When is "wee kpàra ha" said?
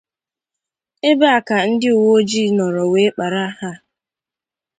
2.91-3.71